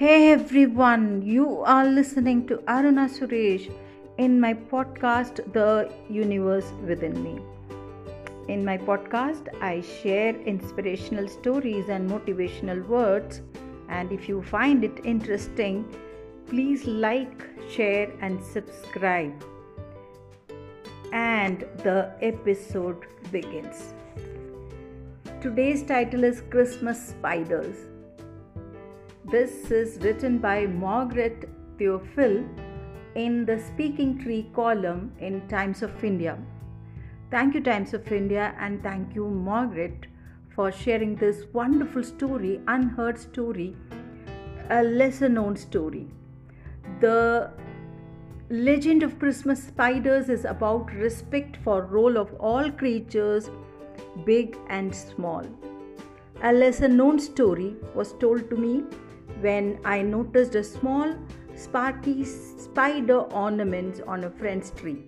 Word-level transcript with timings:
Hey 0.00 0.32
everyone, 0.32 1.20
you 1.20 1.60
are 1.60 1.84
listening 1.84 2.46
to 2.46 2.56
Aruna 2.74 3.02
Suresh 3.14 3.70
in 4.16 4.40
my 4.40 4.54
podcast, 4.54 5.52
The 5.52 5.92
Universe 6.08 6.72
Within 6.86 7.22
Me. 7.22 7.38
In 8.48 8.64
my 8.64 8.78
podcast, 8.78 9.50
I 9.60 9.82
share 9.82 10.34
inspirational 10.52 11.28
stories 11.28 11.90
and 11.90 12.08
motivational 12.08 12.82
words. 12.88 13.42
And 13.90 14.10
if 14.10 14.26
you 14.26 14.42
find 14.42 14.84
it 14.84 15.04
interesting, 15.04 15.84
please 16.46 16.86
like, 16.86 17.44
share, 17.68 18.10
and 18.22 18.42
subscribe. 18.42 19.44
And 21.12 21.66
the 21.84 22.10
episode 22.22 23.04
begins. 23.30 23.92
Today's 25.42 25.82
title 25.82 26.24
is 26.24 26.40
Christmas 26.48 27.08
Spiders. 27.08 27.90
This 29.26 29.70
is 29.70 29.98
written 30.02 30.38
by 30.38 30.66
Margaret 30.66 31.48
Theophil 31.78 32.48
in 33.14 33.44
the 33.44 33.58
Speaking 33.58 34.18
Tree 34.18 34.50
column 34.54 35.12
in 35.20 35.46
Times 35.46 35.82
of 35.82 36.02
India. 36.02 36.38
Thank 37.30 37.54
you, 37.54 37.60
Times 37.62 37.92
of 37.92 38.10
India, 38.10 38.54
and 38.58 38.82
thank 38.82 39.14
you, 39.14 39.28
Margaret, 39.28 40.06
for 40.48 40.72
sharing 40.72 41.14
this 41.16 41.44
wonderful 41.52 42.02
story, 42.02 42.60
unheard 42.66 43.18
story, 43.18 43.76
a 44.70 44.82
lesser 44.82 45.28
known 45.28 45.54
story. 45.54 46.08
The 47.00 47.52
legend 48.48 49.02
of 49.02 49.18
Christmas 49.18 49.62
spiders 49.62 50.28
is 50.28 50.44
about 50.44 50.92
respect 50.94 51.58
for 51.62 51.82
role 51.82 52.16
of 52.16 52.34
all 52.40 52.70
creatures, 52.70 53.50
big 54.24 54.56
and 54.70 54.92
small. 54.92 55.44
A 56.42 56.52
lesser 56.52 56.88
known 56.88 57.18
story 57.18 57.76
was 57.94 58.14
told 58.14 58.48
to 58.48 58.56
me 58.56 58.82
when 59.40 59.78
I 59.84 60.02
noticed 60.02 60.54
a 60.54 60.64
small 60.64 61.14
sparky 61.54 62.24
spider 62.24 63.20
ornaments 63.44 64.00
on 64.06 64.24
a 64.24 64.30
friend's 64.30 64.70
tree. 64.70 65.04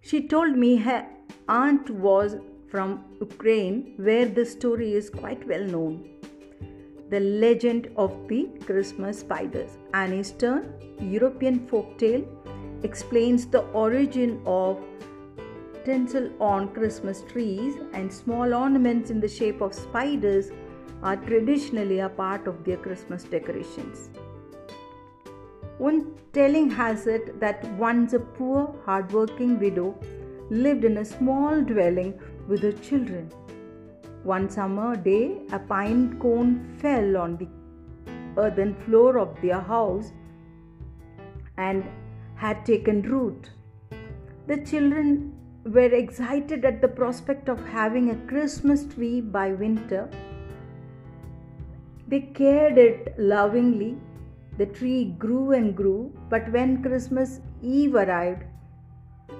She 0.00 0.26
told 0.26 0.56
me 0.56 0.76
her 0.76 1.06
aunt 1.48 1.90
was 1.90 2.36
from 2.70 3.04
Ukraine, 3.20 3.94
where 3.96 4.26
the 4.26 4.44
story 4.44 4.92
is 4.92 5.08
quite 5.10 5.46
well 5.46 5.64
known. 5.64 6.08
The 7.10 7.20
legend 7.20 7.90
of 7.96 8.28
the 8.28 8.48
Christmas 8.66 9.20
spiders, 9.20 9.78
an 9.94 10.12
Eastern 10.12 10.74
European 11.00 11.66
folktale, 11.68 12.26
explains 12.82 13.46
the 13.46 13.62
origin 13.84 14.42
of 14.44 14.78
tinsel 15.84 16.30
on 16.38 16.68
Christmas 16.74 17.22
trees 17.22 17.76
and 17.94 18.12
small 18.12 18.54
ornaments 18.54 19.10
in 19.10 19.20
the 19.20 19.28
shape 19.28 19.62
of 19.62 19.74
spiders 19.74 20.50
are 21.02 21.16
traditionally 21.16 22.00
a 22.00 22.08
part 22.08 22.46
of 22.46 22.64
their 22.64 22.76
Christmas 22.76 23.24
decorations. 23.24 24.10
One 25.78 26.14
telling 26.32 26.70
has 26.70 27.06
it 27.06 27.38
that 27.40 27.64
once 27.74 28.12
a 28.12 28.18
poor, 28.18 28.74
hardworking 28.84 29.60
widow 29.60 29.96
lived 30.50 30.84
in 30.84 30.98
a 30.98 31.04
small 31.04 31.60
dwelling 31.60 32.18
with 32.48 32.62
her 32.62 32.72
children. 32.72 33.30
One 34.24 34.50
summer 34.50 34.96
day, 34.96 35.38
a 35.52 35.58
pine 35.58 36.18
cone 36.18 36.76
fell 36.78 37.16
on 37.16 37.36
the 37.36 37.48
earthen 38.36 38.74
floor 38.84 39.18
of 39.18 39.40
their 39.40 39.60
house 39.60 40.12
and 41.56 41.84
had 42.34 42.64
taken 42.66 43.02
root. 43.02 43.50
The 44.46 44.64
children 44.64 45.34
were 45.64 45.92
excited 45.92 46.64
at 46.64 46.80
the 46.80 46.88
prospect 46.88 47.48
of 47.48 47.64
having 47.66 48.10
a 48.10 48.26
Christmas 48.26 48.84
tree 48.86 49.20
by 49.20 49.52
winter 49.52 50.08
they 52.08 52.20
cared 52.20 52.78
it 52.78 53.14
lovingly. 53.18 53.96
The 54.56 54.66
tree 54.66 55.14
grew 55.18 55.52
and 55.52 55.76
grew, 55.76 56.12
but 56.28 56.50
when 56.50 56.82
Christmas 56.82 57.40
Eve 57.62 57.94
arrived, 57.94 58.44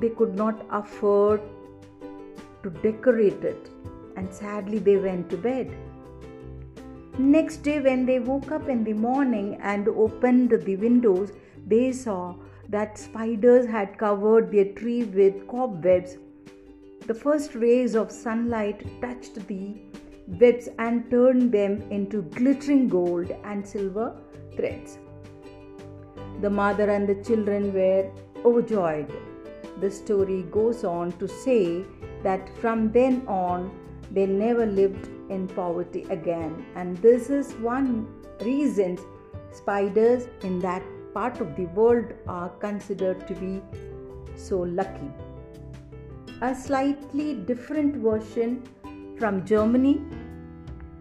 they 0.00 0.10
could 0.10 0.34
not 0.34 0.64
afford 0.70 1.42
to 2.62 2.70
decorate 2.70 3.42
it, 3.44 3.68
and 4.16 4.32
sadly 4.32 4.78
they 4.78 4.96
went 4.96 5.28
to 5.30 5.36
bed. 5.36 5.74
Next 7.18 7.58
day, 7.58 7.78
when 7.80 8.06
they 8.06 8.20
woke 8.20 8.50
up 8.52 8.68
in 8.68 8.84
the 8.84 8.94
morning 8.94 9.58
and 9.60 9.86
opened 9.88 10.50
the 10.50 10.76
windows, 10.76 11.32
they 11.66 11.92
saw 11.92 12.34
that 12.70 12.96
spiders 12.96 13.66
had 13.66 13.98
covered 13.98 14.50
their 14.50 14.72
tree 14.72 15.04
with 15.04 15.46
cobwebs. 15.46 16.16
The 17.06 17.14
first 17.14 17.54
rays 17.54 17.94
of 17.94 18.10
sunlight 18.10 18.86
touched 19.02 19.46
the 19.46 19.74
webs 20.40 20.68
and 20.78 21.10
turned 21.10 21.52
them 21.52 21.82
into 21.90 22.22
glittering 22.22 22.88
gold 22.88 23.30
and 23.44 23.66
silver 23.66 24.16
threads. 24.56 24.98
The 26.40 26.50
mother 26.50 26.90
and 26.90 27.08
the 27.08 27.22
children 27.22 27.72
were 27.72 28.10
overjoyed. 28.44 29.12
The 29.80 29.90
story 29.90 30.42
goes 30.50 30.84
on 30.84 31.12
to 31.18 31.28
say 31.28 31.84
that 32.22 32.48
from 32.58 32.92
then 32.92 33.22
on 33.26 33.70
they 34.10 34.26
never 34.26 34.66
lived 34.66 35.08
in 35.30 35.48
poverty 35.48 36.04
again, 36.10 36.66
and 36.74 36.96
this 36.98 37.30
is 37.30 37.52
one 37.54 38.06
reason 38.40 38.98
spiders 39.52 40.28
in 40.42 40.58
that 40.60 40.82
part 41.14 41.40
of 41.40 41.56
the 41.56 41.66
world 41.66 42.12
are 42.26 42.48
considered 42.48 43.26
to 43.28 43.34
be 43.34 43.62
so 44.34 44.60
lucky. 44.60 45.10
A 46.40 46.54
slightly 46.54 47.34
different 47.34 47.96
version 47.96 48.62
from 49.18 49.44
Germany 49.44 50.02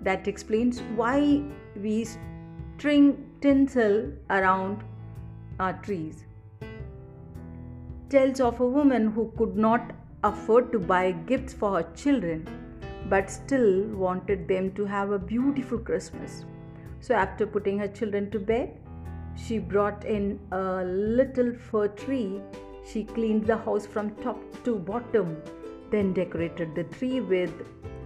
that 0.01 0.27
explains 0.27 0.81
why 0.95 1.41
we 1.75 2.05
string 2.05 3.29
tinsel 3.41 4.11
around 4.29 4.83
our 5.59 5.73
trees. 5.73 6.25
Tells 8.09 8.39
of 8.39 8.59
a 8.59 8.67
woman 8.67 9.11
who 9.11 9.31
could 9.37 9.55
not 9.55 9.93
afford 10.23 10.71
to 10.71 10.79
buy 10.79 11.11
gifts 11.11 11.53
for 11.53 11.77
her 11.77 11.87
children 11.95 12.47
but 13.09 13.29
still 13.29 13.83
wanted 14.03 14.47
them 14.47 14.71
to 14.73 14.85
have 14.85 15.11
a 15.11 15.19
beautiful 15.19 15.77
Christmas. 15.77 16.45
So, 16.99 17.15
after 17.15 17.47
putting 17.47 17.79
her 17.79 17.87
children 17.87 18.29
to 18.31 18.39
bed, 18.39 18.77
she 19.35 19.57
brought 19.57 20.05
in 20.05 20.39
a 20.51 20.83
little 20.83 21.53
fir 21.53 21.87
tree. 21.87 22.41
She 22.85 23.03
cleaned 23.03 23.47
the 23.47 23.57
house 23.57 23.85
from 23.85 24.11
top 24.15 24.39
to 24.65 24.75
bottom, 24.75 25.37
then 25.89 26.13
decorated 26.13 26.75
the 26.75 26.83
tree 26.85 27.21
with 27.21 27.53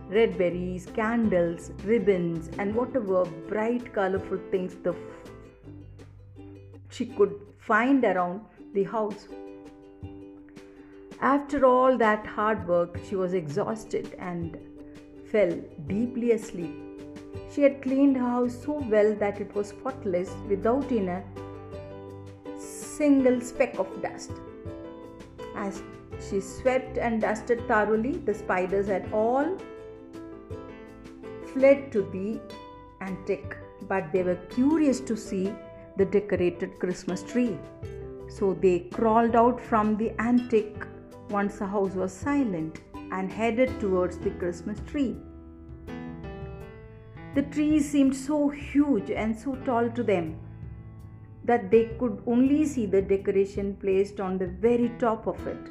red 0.09 0.37
berries, 0.37 0.85
candles, 0.95 1.71
ribbons, 1.83 2.49
and 2.59 2.73
whatever 2.75 3.25
bright, 3.47 3.93
colorful 3.93 4.39
things 4.51 4.75
the 4.83 4.95
she 6.89 7.05
could 7.05 7.35
find 7.57 8.05
around 8.05 8.41
the 8.73 8.83
house. 8.83 9.27
After 11.19 11.65
all 11.65 11.97
that 11.97 12.25
hard 12.25 12.67
work, 12.67 12.99
she 13.07 13.15
was 13.15 13.33
exhausted 13.33 14.15
and 14.19 14.57
fell 15.31 15.51
deeply 15.87 16.31
asleep. 16.31 16.75
She 17.51 17.61
had 17.63 17.81
cleaned 17.81 18.17
her 18.17 18.29
house 18.29 18.63
so 18.63 18.73
well 18.89 19.13
that 19.15 19.41
it 19.41 19.53
was 19.55 19.69
spotless 19.69 20.29
without 20.47 20.91
in 20.91 21.09
a 21.09 21.23
single 22.59 23.41
speck 23.41 23.77
of 23.79 24.01
dust. 24.01 24.31
As 25.55 25.81
she 26.29 26.41
swept 26.41 26.97
and 26.97 27.21
dusted 27.21 27.67
thoroughly, 27.67 28.17
the 28.17 28.33
spiders 28.33 28.87
had 28.87 29.11
all 29.11 29.57
fled 31.55 31.91
to 31.93 32.01
the 32.11 32.39
antique, 33.01 33.55
but 33.87 34.11
they 34.11 34.23
were 34.23 34.39
curious 34.57 34.99
to 34.99 35.15
see 35.15 35.53
the 35.97 36.05
decorated 36.05 36.79
Christmas 36.79 37.23
tree. 37.23 37.57
So 38.27 38.53
they 38.53 38.79
crawled 38.91 39.35
out 39.35 39.59
from 39.59 39.95
the 39.95 40.11
antique 40.19 40.83
once 41.29 41.57
the 41.59 41.65
house 41.65 41.93
was 41.93 42.11
silent 42.11 42.81
and 43.11 43.31
headed 43.31 43.79
towards 43.79 44.17
the 44.17 44.31
Christmas 44.31 44.79
tree. 44.85 45.15
The 47.35 47.43
tree 47.43 47.79
seemed 47.79 48.15
so 48.15 48.49
huge 48.49 49.09
and 49.09 49.37
so 49.37 49.55
tall 49.69 49.89
to 49.89 50.03
them 50.03 50.37
that 51.45 51.71
they 51.71 51.95
could 51.99 52.21
only 52.27 52.65
see 52.65 52.85
the 52.85 53.01
decoration 53.01 53.75
placed 53.77 54.19
on 54.19 54.37
the 54.37 54.47
very 54.47 54.91
top 54.99 55.27
of 55.27 55.47
it. 55.47 55.69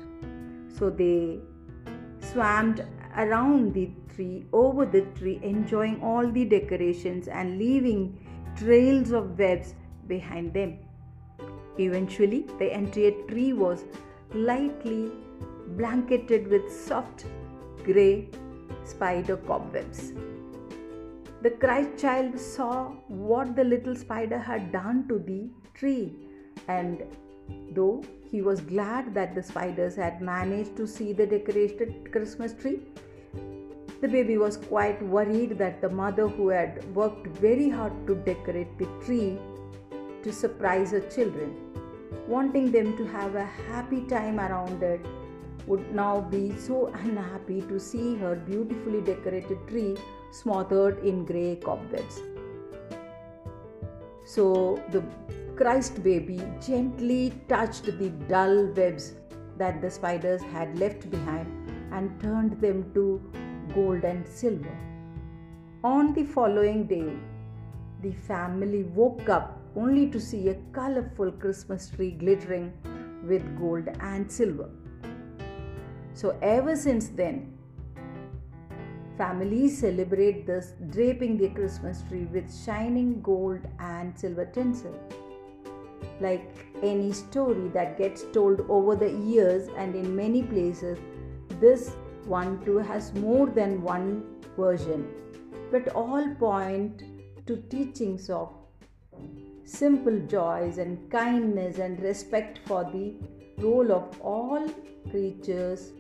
So 0.79 0.89
they 0.89 1.41
swam 2.21 2.77
around 3.17 3.75
the 3.75 3.91
tree, 4.15 4.45
over 4.53 4.85
the 4.85 5.03
tree, 5.19 5.41
enjoying 5.43 6.03
all 6.03 6.31
the 6.31 6.45
decorations 6.45 7.29
and 7.29 7.59
leaving 7.59 8.19
trails 8.57 9.13
of 9.13 9.39
webs 9.39 9.75
behind 10.07 10.53
them. 10.53 10.79
Eventually, 11.79 12.47
the 12.59 12.73
entire 12.73 13.13
tree 13.29 13.53
was 13.53 13.85
lightly 14.33 15.11
blanketed 15.77 16.49
with 16.49 16.71
soft 16.73 17.25
grey 17.85 18.29
spider 18.85 19.37
cobwebs. 19.37 20.13
The 21.43 21.51
Christ 21.51 21.99
child 21.99 22.39
saw 22.39 22.89
what 23.09 23.55
the 23.55 23.65
little 23.65 23.95
spider 23.95 24.39
had 24.39 24.73
done 24.73 25.07
to 25.09 25.19
the 25.19 25.51
tree, 25.75 26.15
and 26.69 27.03
though 27.73 28.03
he 28.31 28.43
was 28.43 28.61
glad 28.61 29.15
that 29.15 29.35
the 29.35 29.43
spiders 29.43 29.97
had 29.97 30.21
managed 30.21 30.77
to 30.77 30.87
see 30.87 31.13
the 31.13 31.27
decorated 31.27 32.11
Christmas 32.13 32.53
tree, 32.53 32.81
The 34.05 34.09
baby 34.09 34.37
was 34.37 34.59
quite 34.59 35.03
worried 35.03 35.57
that 35.57 35.81
the 35.81 35.89
mother, 35.89 36.29
who 36.29 36.49
had 36.51 36.85
worked 36.95 37.27
very 37.39 37.71
hard 37.71 38.07
to 38.07 38.15
decorate 38.15 38.77
the 38.79 38.87
tree 39.03 39.39
to 40.23 40.31
surprise 40.31 40.91
her 40.91 41.01
children, 41.01 41.57
wanting 42.29 42.71
them 42.71 42.99
to 42.99 43.07
have 43.07 43.35
a 43.35 43.47
happy 43.47 44.03
time 44.03 44.41
around 44.41 44.83
it, 44.83 45.01
would 45.67 45.91
now 45.95 46.21
be 46.21 46.55
so 46.59 46.89
unhappy 46.89 47.63
to 47.63 47.81
see 47.81 48.15
her 48.17 48.35
beautifully 48.37 49.01
decorated 49.01 49.57
tree 49.69 49.97
smothered 50.33 50.99
in 50.99 51.25
grey 51.25 51.57
cobwebs. 51.57 52.21
So 54.27 54.83
the 54.91 55.03
Christ 55.57 56.03
baby 56.03 56.43
gently 56.61 57.33
touched 57.49 57.85
the 57.85 58.09
dull 58.29 58.73
webs 58.77 59.15
that 59.57 59.81
the 59.81 59.89
spiders 59.89 60.43
had 60.43 60.77
left 60.81 61.09
behind 61.11 61.47
and 61.93 62.21
turned 62.21 62.61
them 62.61 62.93
to 62.95 63.23
gold 63.73 64.03
and 64.03 64.27
silver. 64.27 64.77
On 65.85 66.13
the 66.13 66.25
following 66.25 66.87
day, 66.89 67.13
the 68.03 68.13
family 68.27 68.83
woke 68.83 69.29
up 69.29 69.61
only 69.77 70.09
to 70.09 70.21
see 70.21 70.49
a 70.49 70.57
colorful 70.73 71.31
Christmas 71.31 71.89
tree 71.89 72.11
glittering 72.11 72.73
with 73.25 73.57
gold 73.57 73.89
and 74.01 74.31
silver. 74.31 74.69
So, 76.15 76.37
ever 76.43 76.75
since 76.75 77.09
then, 77.09 77.57
families 79.17 79.79
celebrate 79.79 80.47
this 80.47 80.73
draping 80.91 81.39
the 81.39 81.51
Christmas 81.51 82.03
tree 82.09 82.25
with 82.25 82.53
shining 82.65 83.23
gold 83.23 83.61
and 83.79 84.19
silver 84.19 84.47
tinsel. 84.47 84.95
Like 86.21 86.51
any 86.83 87.13
story 87.13 87.69
that 87.69 87.99
gets 87.99 88.25
told 88.33 88.61
over 88.69 88.97
the 88.97 89.11
years 89.11 89.69
and 89.77 89.95
in 89.95 90.15
many 90.15 90.43
places, 90.43 90.99
this 91.61 91.97
one 92.27 92.65
too 92.65 92.79
has 92.79 93.13
more 93.15 93.47
than 93.47 93.83
one 93.83 94.25
version, 94.57 95.07
but 95.71 95.89
all 95.89 96.35
point 96.37 97.03
to 97.47 97.57
teachings 97.69 98.31
of 98.31 98.53
simple 99.65 100.19
joys 100.21 100.79
and 100.79 101.11
kindness 101.11 101.79
and 101.79 102.01
respect 102.01 102.61
for 102.67 102.85
the 102.85 103.15
role 103.59 103.93
of 103.93 104.21
all 104.21 104.69
creatures 105.11 105.93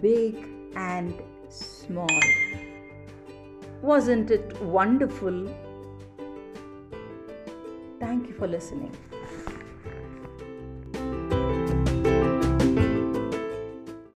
big 0.00 0.46
and 0.76 1.14
small. 1.48 2.20
Wasn't 3.82 4.30
it 4.30 4.60
wonderful? 4.62 5.48
For 8.44 8.50
listening. 8.50 9.13